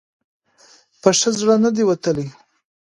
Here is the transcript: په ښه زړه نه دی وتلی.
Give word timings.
په 1.01 1.09
ښه 1.19 1.29
زړه 1.39 1.55
نه 1.63 1.69
دی 1.75 1.83
وتلی. 1.89 2.27